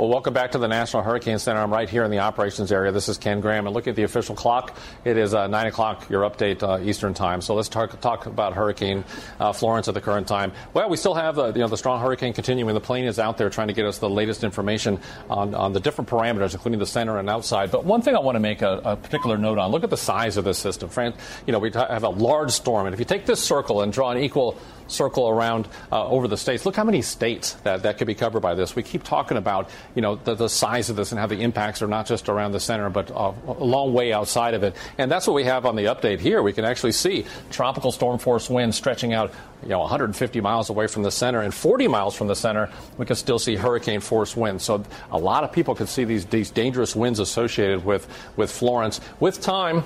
[0.00, 1.60] Well, welcome back to the National Hurricane Center.
[1.60, 2.90] I'm right here in the operations area.
[2.90, 3.66] This is Ken Graham.
[3.66, 4.74] And look at the official clock.
[5.04, 7.42] It is uh, 9 o'clock, your update uh, Eastern time.
[7.42, 9.04] So let's talk, talk about Hurricane
[9.38, 10.52] uh, Florence at the current time.
[10.72, 12.72] Well, we still have you know, the strong hurricane continuing.
[12.72, 15.80] The plane is out there trying to get us the latest information on, on the
[15.80, 17.70] different parameters, including the center and outside.
[17.70, 19.98] But one thing I want to make a, a particular note on look at the
[19.98, 20.88] size of this system.
[20.88, 22.86] Florence, you know, we have a large storm.
[22.86, 24.56] And if you take this circle and draw an equal
[24.90, 26.66] circle around uh, over the states.
[26.66, 28.76] Look how many states that, that could be covered by this.
[28.76, 31.82] We keep talking about, you know, the, the size of this and how the impacts
[31.82, 34.76] are not just around the center, but uh, a long way outside of it.
[34.98, 36.42] And that's what we have on the update here.
[36.42, 40.86] We can actually see tropical storm force winds stretching out, you know, 150 miles away
[40.86, 42.70] from the center and 40 miles from the center.
[42.98, 44.64] We can still see hurricane force winds.
[44.64, 49.00] So a lot of people can see these, these dangerous winds associated with, with Florence.
[49.18, 49.84] With time,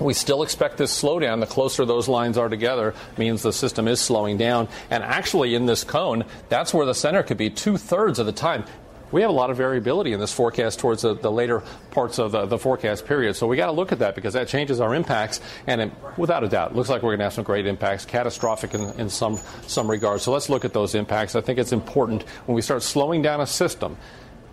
[0.00, 1.40] we still expect this slowdown.
[1.40, 4.68] The closer those lines are together means the system is slowing down.
[4.90, 8.32] And actually, in this cone, that's where the center could be two thirds of the
[8.32, 8.64] time.
[9.12, 12.32] We have a lot of variability in this forecast towards the, the later parts of
[12.32, 13.36] the, the, forecast period.
[13.36, 15.40] So we got to look at that because that changes our impacts.
[15.66, 18.74] And it, without a doubt, looks like we're going to have some great impacts, catastrophic
[18.74, 20.22] in, in some, some regards.
[20.22, 21.36] So let's look at those impacts.
[21.36, 23.96] I think it's important when we start slowing down a system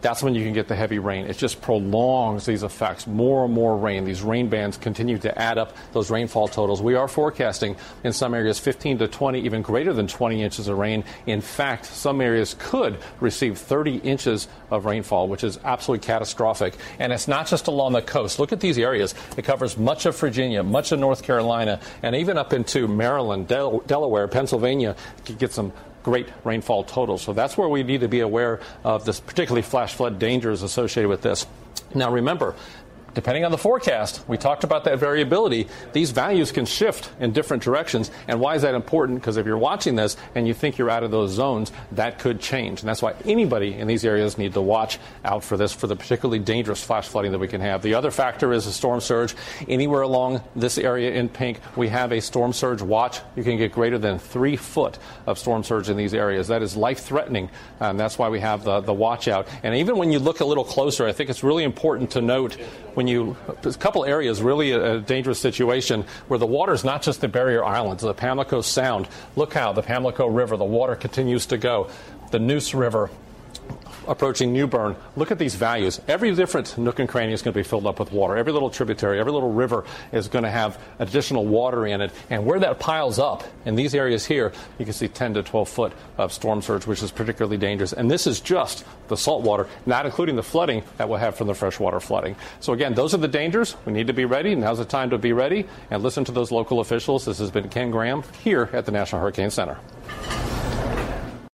[0.00, 1.26] that's when you can get the heavy rain.
[1.26, 3.06] It just prolongs these effects.
[3.06, 4.04] More and more rain.
[4.04, 6.80] These rain bands continue to add up those rainfall totals.
[6.80, 10.78] We are forecasting in some areas 15 to 20, even greater than 20 inches of
[10.78, 11.04] rain.
[11.26, 16.76] In fact, some areas could receive 30 inches of rainfall, which is absolutely catastrophic.
[16.98, 18.38] And it's not just along the coast.
[18.38, 19.14] Look at these areas.
[19.36, 23.80] It covers much of Virginia, much of North Carolina, and even up into Maryland, Del-
[23.80, 24.94] Delaware, Pennsylvania.
[25.26, 25.72] You get some
[26.08, 27.20] great rainfall totals.
[27.20, 31.10] So that's where we need to be aware of this, particularly flash flood dangers associated
[31.10, 31.46] with this.
[31.94, 32.54] Now remember,
[33.14, 35.68] depending on the forecast, we talked about that variability.
[35.92, 38.10] These values can shift in different directions.
[38.26, 39.20] And why is that important?
[39.20, 42.40] Because if you're watching this and you think you're out of those zones, that could
[42.40, 42.80] change.
[42.80, 45.96] And that's why anybody in these areas need to watch out for this, for the
[45.96, 47.82] particularly dangerous flash flooding that we can have.
[47.82, 49.34] The other factor is a storm surge.
[49.68, 53.20] Anywhere along this area in pink, we have a storm surge watch.
[53.36, 56.48] You can get greater than three foot of storm surge in these areas.
[56.48, 57.50] That is life threatening.
[57.80, 59.48] And that's why we have the, the watch out.
[59.62, 62.56] And even when you look a little closer, I think it's really important to note
[62.98, 67.00] when you a couple areas really a, a dangerous situation where the water is not
[67.00, 69.06] just the barrier islands, the Pamlico Sound.
[69.36, 71.90] Look how the Pamlico River, the water continues to go.
[72.32, 73.08] The Neuse River,
[74.08, 76.00] approaching New Bern, look at these values.
[76.08, 78.36] Every different nook and cranny is going to be filled up with water.
[78.36, 82.10] Every little tributary, every little river is going to have additional water in it.
[82.30, 85.68] And where that piles up in these areas here, you can see 10 to 12
[85.68, 87.92] foot of storm surge, which is particularly dangerous.
[87.92, 91.46] And this is just the salt water, not including the flooding that we'll have from
[91.46, 92.36] the freshwater flooding.
[92.60, 93.76] So again, those are the dangers.
[93.84, 94.54] We need to be ready.
[94.54, 97.24] Now's the time to be ready and listen to those local officials.
[97.24, 99.78] This has been Ken Graham here at the National Hurricane Center.